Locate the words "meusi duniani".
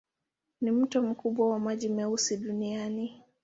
1.89-3.23